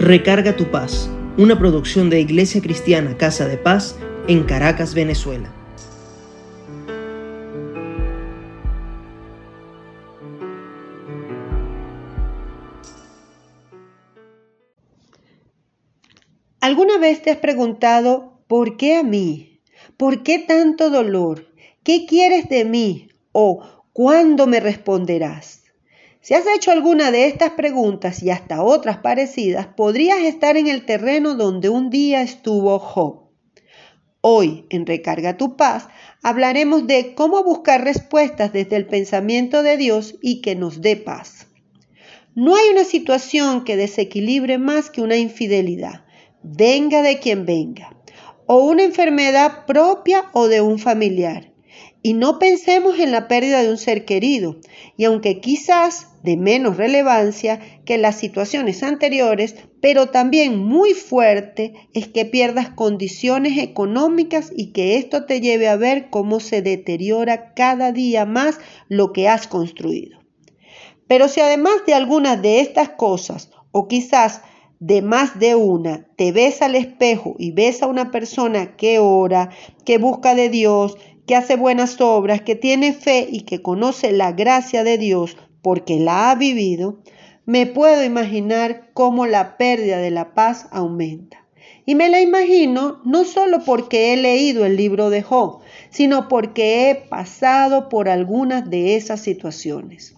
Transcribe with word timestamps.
Recarga 0.00 0.54
tu 0.54 0.70
paz, 0.70 1.10
una 1.38 1.58
producción 1.58 2.08
de 2.08 2.20
Iglesia 2.20 2.62
Cristiana 2.62 3.16
Casa 3.16 3.48
de 3.48 3.58
Paz 3.58 3.96
en 4.28 4.44
Caracas, 4.44 4.94
Venezuela. 4.94 5.52
¿Alguna 16.60 16.98
vez 16.98 17.20
te 17.22 17.32
has 17.32 17.38
preguntado, 17.38 18.40
¿por 18.46 18.76
qué 18.76 18.94
a 18.94 19.02
mí? 19.02 19.60
¿Por 19.96 20.22
qué 20.22 20.38
tanto 20.38 20.90
dolor? 20.90 21.48
¿Qué 21.82 22.06
quieres 22.06 22.48
de 22.48 22.64
mí? 22.64 23.08
¿O 23.32 23.64
cuándo 23.92 24.46
me 24.46 24.60
responderás? 24.60 25.57
Si 26.28 26.34
has 26.34 26.44
hecho 26.46 26.72
alguna 26.72 27.10
de 27.10 27.24
estas 27.24 27.52
preguntas 27.52 28.22
y 28.22 28.28
hasta 28.28 28.62
otras 28.62 28.98
parecidas, 28.98 29.66
podrías 29.66 30.18
estar 30.18 30.58
en 30.58 30.66
el 30.66 30.84
terreno 30.84 31.34
donde 31.34 31.70
un 31.70 31.88
día 31.88 32.20
estuvo 32.20 32.78
Job. 32.78 33.30
Hoy, 34.20 34.66
en 34.68 34.84
Recarga 34.84 35.38
tu 35.38 35.56
paz, 35.56 35.88
hablaremos 36.22 36.86
de 36.86 37.14
cómo 37.14 37.42
buscar 37.44 37.82
respuestas 37.82 38.52
desde 38.52 38.76
el 38.76 38.86
pensamiento 38.86 39.62
de 39.62 39.78
Dios 39.78 40.16
y 40.20 40.42
que 40.42 40.54
nos 40.54 40.82
dé 40.82 40.96
paz. 40.96 41.46
No 42.34 42.56
hay 42.56 42.68
una 42.68 42.84
situación 42.84 43.64
que 43.64 43.78
desequilibre 43.78 44.58
más 44.58 44.90
que 44.90 45.00
una 45.00 45.16
infidelidad, 45.16 46.04
venga 46.42 47.00
de 47.00 47.20
quien 47.20 47.46
venga, 47.46 47.96
o 48.44 48.58
una 48.66 48.84
enfermedad 48.84 49.64
propia 49.64 50.26
o 50.34 50.48
de 50.48 50.60
un 50.60 50.78
familiar. 50.78 51.54
Y 52.02 52.12
no 52.12 52.38
pensemos 52.38 52.98
en 52.98 53.12
la 53.12 53.28
pérdida 53.28 53.62
de 53.62 53.70
un 53.70 53.78
ser 53.78 54.04
querido, 54.04 54.58
y 54.98 55.04
aunque 55.06 55.40
quizás 55.40 56.07
de 56.22 56.36
menos 56.36 56.76
relevancia 56.76 57.60
que 57.84 57.98
las 57.98 58.16
situaciones 58.16 58.82
anteriores, 58.82 59.56
pero 59.80 60.06
también 60.06 60.58
muy 60.58 60.92
fuerte 60.94 61.74
es 61.94 62.08
que 62.08 62.24
pierdas 62.24 62.70
condiciones 62.70 63.58
económicas 63.58 64.50
y 64.54 64.72
que 64.72 64.96
esto 64.96 65.24
te 65.26 65.40
lleve 65.40 65.68
a 65.68 65.76
ver 65.76 66.10
cómo 66.10 66.40
se 66.40 66.62
deteriora 66.62 67.54
cada 67.54 67.92
día 67.92 68.26
más 68.26 68.58
lo 68.88 69.12
que 69.12 69.28
has 69.28 69.46
construido. 69.46 70.18
Pero 71.06 71.28
si 71.28 71.40
además 71.40 71.74
de 71.86 71.94
algunas 71.94 72.40
de 72.42 72.60
estas 72.60 72.90
cosas, 72.90 73.50
o 73.72 73.88
quizás 73.88 74.42
de 74.80 75.02
más 75.02 75.38
de 75.38 75.54
una, 75.54 76.06
te 76.16 76.32
ves 76.32 76.62
al 76.62 76.74
espejo 76.74 77.34
y 77.38 77.52
ves 77.52 77.82
a 77.82 77.86
una 77.86 78.10
persona 78.10 78.76
que 78.76 78.98
ora, 78.98 79.50
que 79.84 79.98
busca 79.98 80.34
de 80.34 80.48
Dios, 80.48 80.96
que 81.26 81.36
hace 81.36 81.56
buenas 81.56 82.00
obras, 82.00 82.42
que 82.42 82.54
tiene 82.54 82.92
fe 82.92 83.26
y 83.30 83.42
que 83.42 83.60
conoce 83.60 84.12
la 84.12 84.32
gracia 84.32 84.84
de 84.84 84.98
Dios 84.98 85.36
porque 85.68 86.00
la 86.00 86.30
ha 86.30 86.34
vivido, 86.34 87.02
me 87.44 87.66
puedo 87.66 88.02
imaginar 88.02 88.88
cómo 88.94 89.26
la 89.26 89.58
pérdida 89.58 89.98
de 89.98 90.10
la 90.10 90.32
paz 90.32 90.66
aumenta. 90.70 91.44
Y 91.84 91.94
me 91.94 92.08
la 92.08 92.22
imagino 92.22 93.02
no 93.04 93.24
solo 93.24 93.58
porque 93.66 94.14
he 94.14 94.16
leído 94.16 94.64
el 94.64 94.78
libro 94.78 95.10
de 95.10 95.20
Job, 95.20 95.60
sino 95.90 96.26
porque 96.26 96.88
he 96.88 96.94
pasado 96.94 97.90
por 97.90 98.08
algunas 98.08 98.70
de 98.70 98.96
esas 98.96 99.20
situaciones. 99.20 100.14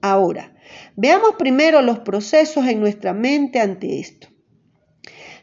Ahora, 0.00 0.56
veamos 0.96 1.36
primero 1.38 1.80
los 1.80 2.00
procesos 2.00 2.66
en 2.66 2.80
nuestra 2.80 3.14
mente 3.14 3.60
ante 3.60 4.00
esto. 4.00 4.26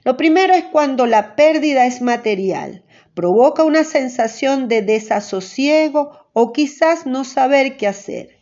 Lo 0.04 0.18
primero 0.18 0.54
es 0.54 0.66
cuando 0.66 1.06
la 1.06 1.38
pérdida 1.38 1.86
es 1.86 2.02
material 2.02 2.84
provoca 3.14 3.64
una 3.64 3.86
sensación 3.86 4.68
de 4.68 4.82
desasosiego 4.82 6.12
o 6.34 6.52
quizás 6.52 7.06
no 7.06 7.24
saber 7.24 7.78
qué 7.78 7.88
hacer. 7.88 8.35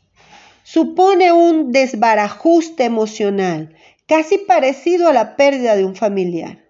Supone 0.63 1.33
un 1.33 1.71
desbarajuste 1.71 2.85
emocional, 2.85 3.75
casi 4.07 4.37
parecido 4.37 5.09
a 5.09 5.13
la 5.13 5.35
pérdida 5.35 5.75
de 5.75 5.83
un 5.83 5.95
familiar. 5.95 6.63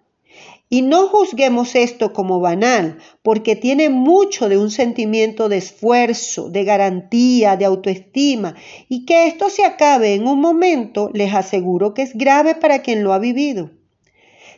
Y 0.68 0.82
no 0.82 1.06
juzguemos 1.06 1.76
esto 1.76 2.12
como 2.12 2.40
banal, 2.40 2.98
porque 3.22 3.54
tiene 3.54 3.90
mucho 3.90 4.48
de 4.48 4.58
un 4.58 4.72
sentimiento 4.72 5.48
de 5.48 5.58
esfuerzo, 5.58 6.50
de 6.50 6.64
garantía, 6.64 7.56
de 7.56 7.66
autoestima, 7.66 8.56
y 8.88 9.04
que 9.04 9.28
esto 9.28 9.50
se 9.50 9.64
acabe 9.64 10.14
en 10.14 10.26
un 10.26 10.40
momento, 10.40 11.10
les 11.12 11.32
aseguro 11.32 11.94
que 11.94 12.02
es 12.02 12.14
grave 12.14 12.56
para 12.56 12.80
quien 12.80 13.04
lo 13.04 13.12
ha 13.12 13.18
vivido. 13.20 13.70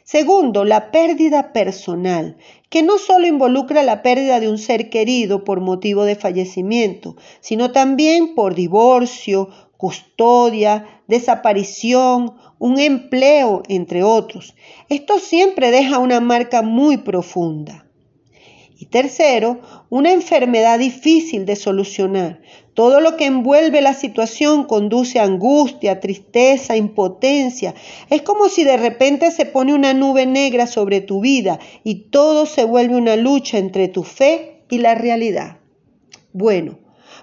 Segundo, 0.06 0.64
la 0.64 0.92
pérdida 0.92 1.52
personal, 1.52 2.36
que 2.70 2.84
no 2.84 2.96
solo 2.96 3.26
involucra 3.26 3.82
la 3.82 4.02
pérdida 4.02 4.38
de 4.38 4.48
un 4.48 4.56
ser 4.56 4.88
querido 4.88 5.42
por 5.42 5.60
motivo 5.60 6.04
de 6.04 6.14
fallecimiento, 6.14 7.16
sino 7.40 7.72
también 7.72 8.36
por 8.36 8.54
divorcio, 8.54 9.48
custodia, 9.76 11.02
desaparición, 11.08 12.34
un 12.60 12.78
empleo, 12.78 13.64
entre 13.68 14.04
otros. 14.04 14.54
Esto 14.88 15.18
siempre 15.18 15.72
deja 15.72 15.98
una 15.98 16.20
marca 16.20 16.62
muy 16.62 16.98
profunda. 16.98 17.85
Y 18.78 18.86
tercero, 18.86 19.60
una 19.88 20.12
enfermedad 20.12 20.78
difícil 20.78 21.46
de 21.46 21.56
solucionar. 21.56 22.42
Todo 22.74 23.00
lo 23.00 23.16
que 23.16 23.24
envuelve 23.24 23.80
la 23.80 23.94
situación 23.94 24.64
conduce 24.64 25.18
a 25.18 25.24
angustia, 25.24 25.98
tristeza, 25.98 26.76
impotencia. 26.76 27.74
Es 28.10 28.20
como 28.20 28.50
si 28.50 28.64
de 28.64 28.76
repente 28.76 29.30
se 29.30 29.46
pone 29.46 29.72
una 29.72 29.94
nube 29.94 30.26
negra 30.26 30.66
sobre 30.66 31.00
tu 31.00 31.20
vida 31.20 31.58
y 31.84 32.10
todo 32.10 32.44
se 32.44 32.64
vuelve 32.64 32.96
una 32.96 33.16
lucha 33.16 33.56
entre 33.56 33.88
tu 33.88 34.02
fe 34.02 34.64
y 34.68 34.78
la 34.78 34.94
realidad. 34.94 35.56
Bueno, 36.34 36.78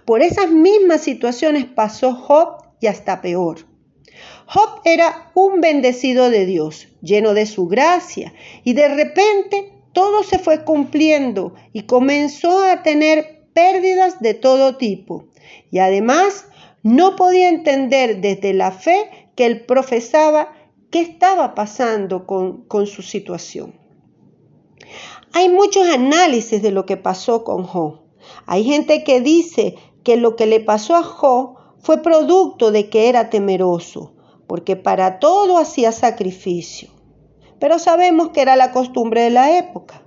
por 0.05 0.23
esas 0.23 0.49
mismas 0.49 1.01
situaciones 1.01 1.65
pasó 1.65 2.15
Job 2.15 2.63
y 2.81 2.87
hasta 2.87 3.21
peor. 3.21 3.67
Job 4.47 4.81
era 4.85 5.31
un 5.35 5.61
bendecido 5.61 6.31
de 6.31 6.47
Dios, 6.47 6.87
lleno 7.01 7.35
de 7.35 7.45
su 7.45 7.67
gracia, 7.67 8.33
y 8.63 8.73
de 8.73 8.87
repente 8.87 9.72
todo 9.93 10.23
se 10.23 10.39
fue 10.39 10.63
cumpliendo 10.65 11.53
y 11.71 11.83
comenzó 11.83 12.63
a 12.63 12.83
tener 12.83 13.47
pérdidas 13.53 14.19
de 14.19 14.33
todo 14.33 14.75
tipo. 14.77 15.25
Y 15.71 15.79
además 15.79 16.47
no 16.81 17.15
podía 17.15 17.49
entender 17.49 18.19
desde 18.19 18.53
la 18.53 18.71
fe 18.71 19.09
que 19.35 19.45
él 19.45 19.65
profesaba 19.65 20.53
qué 20.89 21.01
estaba 21.01 21.55
pasando 21.55 22.25
con, 22.27 22.65
su 22.87 23.01
situación. 23.01 23.79
Hay 25.31 25.49
muchos 25.49 25.87
análisis 25.87 26.61
de 26.61 26.71
lo 26.71 26.85
que 26.85 26.97
pasó 26.97 27.43
con 27.43 27.63
Job. 27.63 28.01
Hay 28.45 28.63
gente 28.63 29.03
que 29.03 29.21
dice 29.21 29.75
que 30.03 30.17
lo 30.17 30.35
que 30.35 30.45
le 30.45 30.59
pasó 30.59 30.95
a 30.95 31.03
Job 31.03 31.55
fue 31.79 32.01
producto 32.01 32.71
de 32.71 32.89
que 32.89 33.09
era 33.09 33.29
temeroso, 33.29 34.13
porque 34.47 34.75
para 34.75 35.19
todo 35.19 35.57
hacía 35.57 35.91
sacrificio 35.91 36.89
pero 37.63 37.79
sabemos 37.79 38.31
que 38.31 38.41
era 38.41 38.57
la 38.57 38.73
costumbre 38.73 39.21
de 39.21 39.29
la 39.29 39.57
época. 39.57 40.03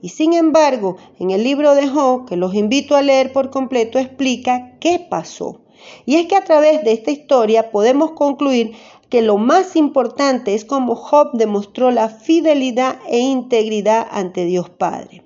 Y 0.00 0.08
sin 0.08 0.32
embargo, 0.32 0.96
en 1.18 1.32
el 1.32 1.44
libro 1.44 1.74
de 1.74 1.86
Job, 1.86 2.26
que 2.26 2.38
los 2.38 2.54
invito 2.54 2.96
a 2.96 3.02
leer 3.02 3.30
por 3.30 3.50
completo, 3.50 3.98
explica 3.98 4.78
qué 4.80 5.06
pasó. 5.10 5.60
Y 6.06 6.16
es 6.16 6.24
que 6.28 6.36
a 6.36 6.44
través 6.44 6.82
de 6.82 6.92
esta 6.92 7.10
historia 7.10 7.70
podemos 7.70 8.12
concluir 8.12 8.72
que 9.10 9.20
lo 9.20 9.36
más 9.36 9.76
importante 9.76 10.54
es 10.54 10.64
cómo 10.64 10.94
Job 10.96 11.32
demostró 11.34 11.90
la 11.90 12.08
fidelidad 12.08 12.98
e 13.06 13.18
integridad 13.18 14.06
ante 14.10 14.46
Dios 14.46 14.70
Padre. 14.70 15.22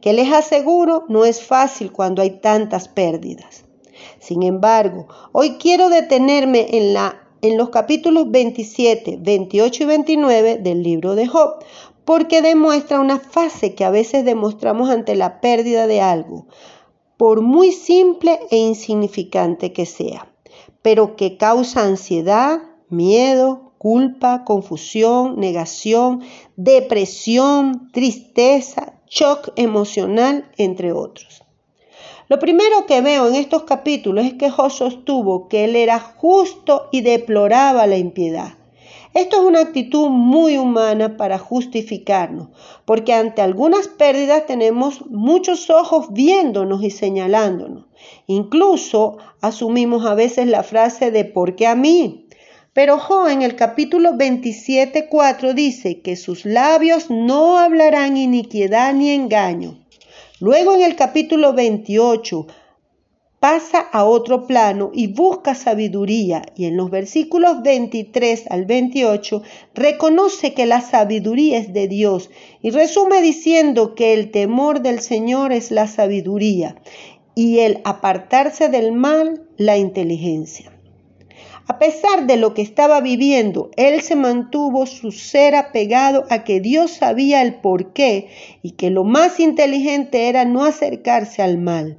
Que 0.00 0.12
les 0.12 0.32
aseguro 0.32 1.06
no 1.08 1.24
es 1.24 1.42
fácil 1.42 1.90
cuando 1.90 2.22
hay 2.22 2.38
tantas 2.38 2.86
pérdidas. 2.86 3.64
Sin 4.20 4.44
embargo, 4.44 5.08
hoy 5.32 5.56
quiero 5.58 5.88
detenerme 5.88 6.68
en 6.76 6.94
la 6.94 7.25
en 7.46 7.56
los 7.56 7.70
capítulos 7.70 8.30
27, 8.30 9.18
28 9.20 9.82
y 9.82 9.86
29 9.86 10.58
del 10.58 10.82
libro 10.82 11.14
de 11.14 11.26
Job, 11.26 11.64
porque 12.04 12.42
demuestra 12.42 13.00
una 13.00 13.18
fase 13.18 13.74
que 13.74 13.84
a 13.84 13.90
veces 13.90 14.24
demostramos 14.24 14.90
ante 14.90 15.14
la 15.16 15.40
pérdida 15.40 15.86
de 15.86 16.00
algo, 16.00 16.46
por 17.16 17.42
muy 17.42 17.72
simple 17.72 18.40
e 18.50 18.56
insignificante 18.56 19.72
que 19.72 19.86
sea, 19.86 20.32
pero 20.82 21.16
que 21.16 21.36
causa 21.36 21.84
ansiedad, 21.84 22.60
miedo, 22.88 23.72
culpa, 23.78 24.44
confusión, 24.44 25.38
negación, 25.38 26.22
depresión, 26.56 27.90
tristeza, 27.92 29.00
shock 29.06 29.52
emocional, 29.56 30.50
entre 30.56 30.92
otros. 30.92 31.45
Lo 32.28 32.40
primero 32.40 32.86
que 32.86 33.02
veo 33.02 33.28
en 33.28 33.36
estos 33.36 33.62
capítulos 33.62 34.26
es 34.26 34.34
que 34.34 34.50
Job 34.50 34.70
sostuvo 34.70 35.48
que 35.48 35.64
él 35.64 35.76
era 35.76 36.00
justo 36.00 36.88
y 36.90 37.02
deploraba 37.02 37.86
la 37.86 37.98
impiedad. 37.98 38.54
Esto 39.14 39.36
es 39.36 39.42
una 39.44 39.60
actitud 39.60 40.08
muy 40.08 40.58
humana 40.58 41.16
para 41.16 41.38
justificarnos, 41.38 42.48
porque 42.84 43.14
ante 43.14 43.42
algunas 43.42 43.88
pérdidas 43.88 44.44
tenemos 44.44 45.06
muchos 45.06 45.70
ojos 45.70 46.12
viéndonos 46.12 46.82
y 46.82 46.90
señalándonos. 46.90 47.84
Incluso 48.26 49.18
asumimos 49.40 50.04
a 50.04 50.14
veces 50.14 50.48
la 50.48 50.64
frase 50.64 51.12
de 51.12 51.24
¿por 51.24 51.54
qué 51.54 51.68
a 51.68 51.76
mí? 51.76 52.26
Pero 52.72 52.98
Job 52.98 53.28
en 53.28 53.40
el 53.40 53.54
capítulo 53.56 54.14
27.4 54.14 55.54
dice 55.54 56.00
que 56.02 56.16
sus 56.16 56.44
labios 56.44 57.08
no 57.08 57.56
hablarán 57.56 58.16
iniquidad 58.18 58.92
ni 58.92 59.12
engaño. 59.12 59.85
Luego 60.38 60.74
en 60.74 60.82
el 60.82 60.96
capítulo 60.96 61.54
28, 61.54 62.46
pasa 63.40 63.78
a 63.80 64.04
otro 64.04 64.46
plano 64.46 64.90
y 64.92 65.06
busca 65.06 65.54
sabiduría 65.54 66.42
y 66.54 66.66
en 66.66 66.76
los 66.76 66.90
versículos 66.90 67.62
23 67.62 68.44
al 68.50 68.66
28 68.66 69.42
reconoce 69.72 70.52
que 70.52 70.66
la 70.66 70.82
sabiduría 70.82 71.56
es 71.56 71.72
de 71.72 71.88
Dios 71.88 72.28
y 72.60 72.68
resume 72.68 73.22
diciendo 73.22 73.94
que 73.94 74.12
el 74.12 74.30
temor 74.30 74.82
del 74.82 75.00
Señor 75.00 75.52
es 75.52 75.70
la 75.70 75.86
sabiduría 75.86 76.76
y 77.34 77.60
el 77.60 77.80
apartarse 77.84 78.68
del 78.68 78.92
mal 78.92 79.48
la 79.56 79.78
inteligencia. 79.78 80.75
A 81.68 81.80
pesar 81.80 82.26
de 82.26 82.36
lo 82.36 82.54
que 82.54 82.62
estaba 82.62 83.00
viviendo, 83.00 83.70
él 83.76 84.00
se 84.00 84.14
mantuvo 84.14 84.86
su 84.86 85.10
ser 85.10 85.56
apegado 85.56 86.24
a 86.30 86.44
que 86.44 86.60
Dios 86.60 86.92
sabía 86.92 87.42
el 87.42 87.56
porqué 87.56 88.28
y 88.62 88.72
que 88.72 88.90
lo 88.90 89.02
más 89.02 89.40
inteligente 89.40 90.28
era 90.28 90.44
no 90.44 90.64
acercarse 90.64 91.42
al 91.42 91.58
mal. 91.58 91.98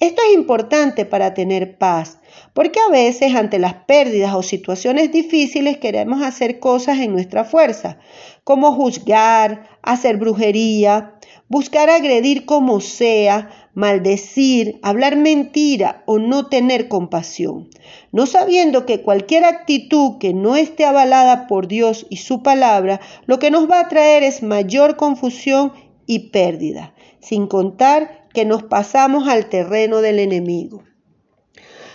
Esto 0.00 0.22
es 0.28 0.34
importante 0.34 1.04
para 1.04 1.34
tener 1.34 1.76
paz, 1.76 2.18
porque 2.52 2.78
a 2.78 2.90
veces 2.90 3.34
ante 3.34 3.58
las 3.58 3.74
pérdidas 3.74 4.32
o 4.34 4.44
situaciones 4.44 5.10
difíciles 5.10 5.78
queremos 5.78 6.22
hacer 6.22 6.60
cosas 6.60 6.98
en 6.98 7.12
nuestra 7.12 7.44
fuerza, 7.44 7.98
como 8.44 8.72
juzgar, 8.72 9.68
hacer 9.82 10.16
brujería, 10.16 11.18
buscar 11.48 11.90
agredir 11.90 12.44
como 12.44 12.80
sea, 12.80 13.50
maldecir, 13.74 14.78
hablar 14.82 15.16
mentira 15.16 16.04
o 16.06 16.18
no 16.18 16.46
tener 16.46 16.86
compasión, 16.86 17.68
no 18.12 18.26
sabiendo 18.26 18.86
que 18.86 19.02
cualquier 19.02 19.44
actitud 19.44 20.18
que 20.18 20.32
no 20.32 20.54
esté 20.54 20.84
avalada 20.84 21.48
por 21.48 21.66
Dios 21.66 22.06
y 22.08 22.18
su 22.18 22.44
palabra, 22.44 23.00
lo 23.26 23.40
que 23.40 23.50
nos 23.50 23.68
va 23.68 23.80
a 23.80 23.88
traer 23.88 24.22
es 24.22 24.44
mayor 24.44 24.96
confusión 24.96 25.72
y 26.06 26.30
pérdida, 26.30 26.94
sin 27.20 27.48
contar 27.48 28.27
que 28.38 28.44
nos 28.44 28.62
pasamos 28.62 29.26
al 29.26 29.48
terreno 29.48 30.00
del 30.00 30.20
enemigo. 30.20 30.84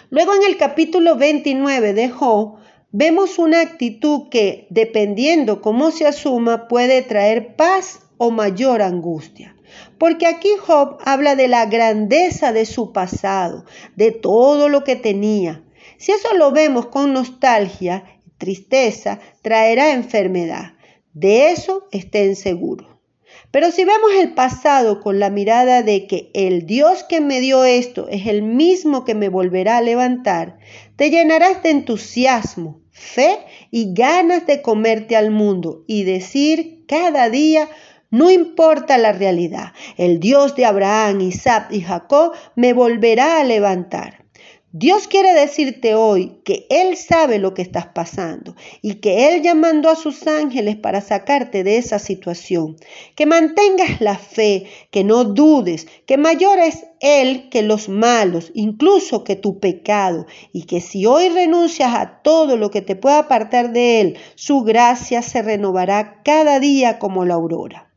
Luego 0.10 0.36
en 0.36 0.44
el 0.44 0.58
capítulo 0.58 1.16
29 1.16 1.94
de 1.94 2.10
Job, 2.10 2.58
vemos 2.92 3.40
una 3.40 3.62
actitud 3.62 4.28
que, 4.28 4.68
dependiendo 4.70 5.62
cómo 5.62 5.90
se 5.92 6.06
asuma, 6.06 6.68
puede 6.68 7.02
traer 7.02 7.56
paz 7.56 8.02
o 8.18 8.30
mayor 8.30 8.82
angustia. 8.82 9.56
Porque 9.98 10.28
aquí 10.28 10.50
Job 10.60 10.98
habla 11.06 11.38
de 11.38 11.48
la 11.48 11.66
grandeza 11.68 12.52
de 12.52 12.66
su 12.66 12.92
pasado, 12.92 13.64
de 13.96 14.12
todo 14.12 14.68
lo 14.68 14.84
que 14.84 14.98
tenía. 14.98 15.64
Si 15.96 16.12
eso 16.12 16.34
lo 16.34 16.52
vemos 16.52 16.88
con 16.88 17.14
nostalgia, 17.14 18.20
tristeza, 18.38 19.22
traerá 19.42 19.94
enfermedad. 19.94 20.74
De 21.14 21.52
eso 21.54 21.88
estén 21.94 22.36
seguros. 22.36 22.93
Pero 23.54 23.70
si 23.70 23.86
vemos 23.86 24.12
el 24.20 24.34
pasado 24.34 25.00
con 25.00 25.20
la 25.20 25.30
mirada 25.30 25.84
de 25.84 26.08
que 26.08 26.32
el 26.34 26.66
Dios 26.66 27.04
que 27.04 27.22
me 27.22 27.40
dio 27.40 27.66
esto 27.66 28.08
es 28.10 28.26
el 28.26 28.42
mismo 28.42 29.06
que 29.06 29.14
me 29.14 29.30
volverá 29.30 29.78
a 29.78 29.82
levantar, 29.84 30.58
te 30.96 31.12
llenarás 31.12 31.62
de 31.62 31.70
entusiasmo, 31.70 32.82
fe 32.90 33.38
y 33.70 33.94
ganas 33.94 34.48
de 34.48 34.64
comerte 34.64 35.16
al 35.16 35.30
mundo 35.30 35.84
y 35.86 36.04
decir 36.04 36.84
cada 36.88 37.30
día, 37.30 37.70
no 38.10 38.32
importa 38.32 38.98
la 38.98 39.12
realidad, 39.12 39.74
el 39.98 40.20
Dios 40.20 40.56
de 40.56 40.66
Abraham, 40.66 41.22
Isaac 41.22 41.68
y 41.70 41.82
Jacob 41.82 42.34
me 42.56 42.74
volverá 42.74 43.40
a 43.40 43.44
levantar. 43.44 44.23
Dios 44.76 45.08
quiere 45.08 45.36
decirte 45.36 45.94
hoy 45.94 46.40
que 46.44 46.66
Él 46.72 46.98
sabe 46.98 47.38
lo 47.38 47.54
que 47.54 47.62
estás 47.62 47.86
pasando 47.86 48.56
y 48.82 48.96
que 48.96 49.28
Él 49.28 49.44
ya 49.44 49.54
mandó 49.54 49.92
a 49.92 49.96
sus 49.96 50.26
ángeles 50.26 50.78
para 50.78 51.00
sacarte 51.00 51.64
de 51.64 51.78
esa 51.78 52.00
situación. 52.00 52.78
Que 53.16 53.28
mantengas 53.28 54.02
la 54.02 54.18
fe, 54.18 54.66
que 54.90 55.04
no 55.04 55.26
dudes, 55.26 55.86
que 56.08 56.18
mayor 56.18 56.58
es 56.58 56.88
Él 57.02 57.50
que 57.52 57.62
los 57.62 57.88
malos, 57.88 58.50
incluso 58.56 59.24
que 59.24 59.36
tu 59.36 59.60
pecado, 59.60 60.26
y 60.52 60.64
que 60.64 60.82
si 60.82 61.06
hoy 61.06 61.30
renuncias 61.30 61.94
a 61.94 62.24
todo 62.24 62.58
lo 62.58 62.72
que 62.72 62.82
te 62.82 62.96
pueda 62.96 63.20
apartar 63.20 63.74
de 63.74 64.02
Él, 64.02 64.18
su 64.34 64.64
gracia 64.64 65.22
se 65.22 65.44
renovará 65.44 66.24
cada 66.24 66.60
día 66.60 66.98
como 66.98 67.26
la 67.26 67.36
aurora. 67.36 67.93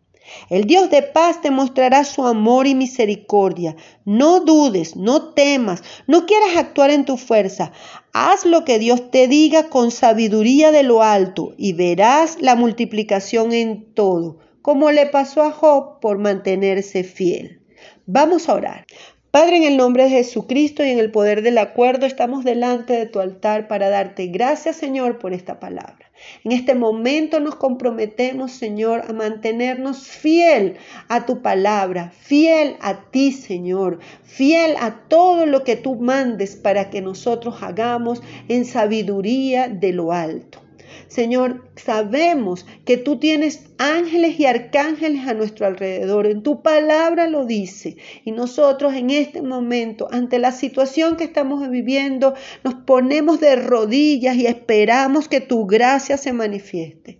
El 0.50 0.64
Dios 0.64 0.90
de 0.90 1.02
paz 1.02 1.40
te 1.40 1.50
mostrará 1.50 2.04
su 2.04 2.26
amor 2.26 2.66
y 2.66 2.74
misericordia. 2.74 3.76
No 4.04 4.40
dudes, 4.40 4.96
no 4.96 5.34
temas, 5.34 5.82
no 6.06 6.26
quieras 6.26 6.56
actuar 6.56 6.90
en 6.90 7.04
tu 7.04 7.16
fuerza. 7.16 7.72
Haz 8.12 8.44
lo 8.44 8.64
que 8.64 8.78
Dios 8.78 9.10
te 9.10 9.28
diga 9.28 9.68
con 9.68 9.90
sabiduría 9.90 10.72
de 10.72 10.82
lo 10.82 11.02
alto 11.02 11.54
y 11.56 11.72
verás 11.72 12.36
la 12.40 12.56
multiplicación 12.56 13.52
en 13.52 13.92
todo, 13.94 14.38
como 14.62 14.90
le 14.90 15.06
pasó 15.06 15.42
a 15.42 15.50
Job 15.50 16.00
por 16.00 16.18
mantenerse 16.18 17.04
fiel. 17.04 17.60
Vamos 18.06 18.48
a 18.48 18.54
orar. 18.54 18.86
Padre, 19.30 19.58
en 19.58 19.64
el 19.64 19.76
nombre 19.76 20.04
de 20.04 20.10
Jesucristo 20.10 20.82
y 20.82 20.90
en 20.90 20.98
el 20.98 21.10
poder 21.10 21.42
del 21.42 21.58
acuerdo, 21.58 22.06
estamos 22.06 22.42
delante 22.42 22.94
de 22.94 23.04
tu 23.04 23.20
altar 23.20 23.68
para 23.68 23.90
darte 23.90 24.28
gracias, 24.28 24.76
Señor, 24.76 25.18
por 25.18 25.34
esta 25.34 25.60
palabra. 25.60 26.05
En 26.44 26.52
este 26.52 26.74
momento 26.74 27.40
nos 27.40 27.56
comprometemos, 27.56 28.52
Señor, 28.52 29.02
a 29.08 29.12
mantenernos 29.12 30.06
fiel 30.06 30.76
a 31.08 31.26
tu 31.26 31.42
palabra, 31.42 32.10
fiel 32.10 32.76
a 32.80 33.10
ti, 33.10 33.32
Señor, 33.32 34.00
fiel 34.22 34.76
a 34.80 35.02
todo 35.08 35.46
lo 35.46 35.64
que 35.64 35.76
tú 35.76 35.96
mandes 35.96 36.56
para 36.56 36.90
que 36.90 37.02
nosotros 37.02 37.62
hagamos 37.62 38.22
en 38.48 38.64
sabiduría 38.64 39.68
de 39.68 39.92
lo 39.92 40.12
alto. 40.12 40.65
Señor, 41.08 41.64
sabemos 41.76 42.66
que 42.84 42.96
tú 42.96 43.18
tienes 43.18 43.66
ángeles 43.78 44.38
y 44.40 44.46
arcángeles 44.46 45.26
a 45.26 45.34
nuestro 45.34 45.66
alrededor. 45.66 46.26
En 46.26 46.42
tu 46.42 46.62
palabra 46.62 47.28
lo 47.28 47.44
dice. 47.44 47.96
Y 48.24 48.32
nosotros 48.32 48.94
en 48.94 49.10
este 49.10 49.42
momento, 49.42 50.08
ante 50.10 50.38
la 50.38 50.52
situación 50.52 51.16
que 51.16 51.24
estamos 51.24 51.68
viviendo, 51.70 52.34
nos 52.64 52.74
ponemos 52.74 53.40
de 53.40 53.56
rodillas 53.56 54.36
y 54.36 54.46
esperamos 54.46 55.28
que 55.28 55.40
tu 55.40 55.66
gracia 55.66 56.16
se 56.16 56.32
manifieste. 56.32 57.18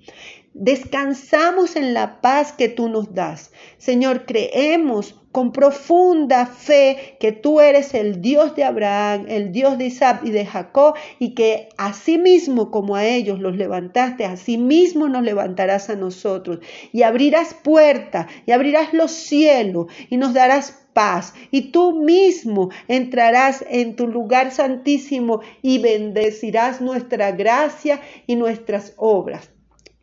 Descansamos 0.59 1.77
en 1.77 1.93
la 1.93 2.23
paz 2.23 2.53
que 2.53 2.71
tú 2.71 2.89
nos 2.89 3.13
das. 3.13 3.53
Señor, 3.77 4.25
creemos 4.25 5.15
con 5.31 5.53
profunda 5.53 6.47
fe 6.47 7.19
que 7.21 7.31
tú 7.31 7.61
eres 7.61 7.93
el 7.93 8.23
Dios 8.23 8.57
de 8.57 8.65
Abraham, 8.65 9.27
el 9.29 9.53
Dios 9.53 9.77
de 9.77 9.85
Isaac 9.85 10.23
y 10.25 10.31
de 10.31 10.47
Jacob, 10.47 10.95
y 11.19 11.35
que 11.35 11.69
así 11.77 12.17
mismo 12.17 12.71
como 12.71 12.97
a 12.97 13.05
ellos 13.05 13.39
los 13.39 13.55
levantaste, 13.55 14.25
así 14.25 14.57
mismo 14.57 15.11
nos 15.11 15.25
levantarás 15.25 15.91
a 15.91 15.95
nosotros, 15.95 16.61
y 16.91 17.03
abrirás 17.03 17.53
puertas, 17.53 18.27
y 18.47 18.53
abrirás 18.53 18.95
los 18.95 19.11
cielos, 19.11 19.89
y 20.09 20.17
nos 20.17 20.33
darás 20.33 20.87
paz, 20.95 21.35
y 21.51 21.71
tú 21.71 22.01
mismo 22.01 22.71
entrarás 22.89 23.63
en 23.69 23.95
tu 23.95 24.07
lugar 24.07 24.53
santísimo 24.53 25.43
y 25.61 25.81
bendecirás 25.81 26.81
nuestra 26.81 27.33
gracia 27.33 28.01
y 28.27 28.37
nuestras 28.37 28.95
obras. 28.97 29.51